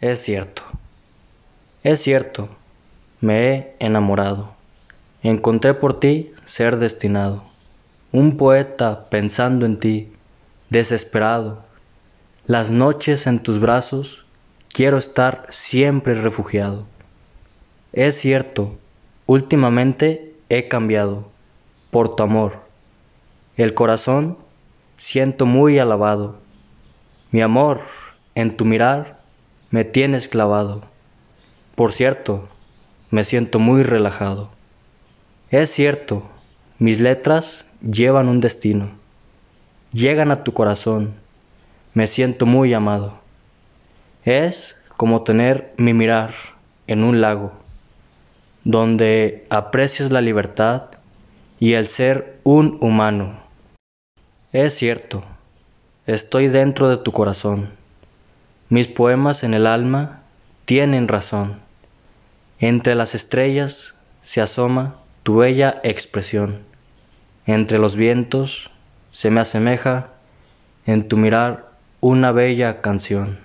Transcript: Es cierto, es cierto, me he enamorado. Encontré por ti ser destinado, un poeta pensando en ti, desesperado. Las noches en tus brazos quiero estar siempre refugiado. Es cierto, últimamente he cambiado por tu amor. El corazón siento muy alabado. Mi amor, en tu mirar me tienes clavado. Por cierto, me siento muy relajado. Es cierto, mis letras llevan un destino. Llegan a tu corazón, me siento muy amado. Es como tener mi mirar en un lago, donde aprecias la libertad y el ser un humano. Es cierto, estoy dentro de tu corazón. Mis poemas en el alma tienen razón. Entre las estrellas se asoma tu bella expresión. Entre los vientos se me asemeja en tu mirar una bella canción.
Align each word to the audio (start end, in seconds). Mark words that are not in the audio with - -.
Es 0.00 0.20
cierto, 0.20 0.62
es 1.84 2.00
cierto, 2.00 2.48
me 3.20 3.48
he 3.48 3.76
enamorado. 3.78 4.54
Encontré 5.22 5.72
por 5.72 6.00
ti 6.00 6.32
ser 6.44 6.78
destinado, 6.78 7.44
un 8.10 8.36
poeta 8.36 9.08
pensando 9.08 9.64
en 9.66 9.78
ti, 9.78 10.12
desesperado. 10.68 11.64
Las 12.46 12.70
noches 12.70 13.26
en 13.26 13.38
tus 13.42 13.60
brazos 13.60 14.24
quiero 14.68 14.98
estar 14.98 15.46
siempre 15.50 16.14
refugiado. 16.14 16.84
Es 17.92 18.16
cierto, 18.16 18.76
últimamente 19.26 20.34
he 20.48 20.68
cambiado 20.68 21.30
por 21.90 22.16
tu 22.16 22.24
amor. 22.24 22.64
El 23.56 23.74
corazón 23.74 24.38
siento 24.96 25.46
muy 25.46 25.78
alabado. 25.78 26.40
Mi 27.30 27.40
amor, 27.40 27.80
en 28.34 28.56
tu 28.56 28.64
mirar 28.64 29.23
me 29.74 29.84
tienes 29.84 30.28
clavado. 30.28 30.82
Por 31.74 31.90
cierto, 31.90 32.48
me 33.10 33.24
siento 33.24 33.58
muy 33.58 33.82
relajado. 33.82 34.50
Es 35.50 35.68
cierto, 35.68 36.22
mis 36.78 37.00
letras 37.00 37.66
llevan 37.82 38.28
un 38.28 38.40
destino. 38.40 38.90
Llegan 39.90 40.30
a 40.30 40.44
tu 40.44 40.52
corazón, 40.52 41.14
me 41.92 42.06
siento 42.06 42.46
muy 42.46 42.72
amado. 42.72 43.18
Es 44.24 44.80
como 44.96 45.24
tener 45.24 45.74
mi 45.76 45.92
mirar 45.92 46.34
en 46.86 47.02
un 47.02 47.20
lago, 47.20 47.50
donde 48.62 49.44
aprecias 49.50 50.12
la 50.12 50.20
libertad 50.20 50.82
y 51.58 51.72
el 51.72 51.88
ser 51.88 52.38
un 52.44 52.78
humano. 52.80 53.40
Es 54.52 54.74
cierto, 54.74 55.24
estoy 56.06 56.46
dentro 56.46 56.88
de 56.88 56.98
tu 56.98 57.10
corazón. 57.10 57.82
Mis 58.70 58.88
poemas 58.88 59.44
en 59.44 59.52
el 59.52 59.66
alma 59.66 60.22
tienen 60.64 61.06
razón. 61.06 61.60
Entre 62.58 62.94
las 62.94 63.14
estrellas 63.14 63.94
se 64.22 64.40
asoma 64.40 64.96
tu 65.22 65.36
bella 65.36 65.80
expresión. 65.84 66.62
Entre 67.46 67.78
los 67.78 67.94
vientos 67.94 68.70
se 69.10 69.30
me 69.30 69.40
asemeja 69.40 70.08
en 70.86 71.08
tu 71.08 71.18
mirar 71.18 71.70
una 72.00 72.32
bella 72.32 72.80
canción. 72.80 73.43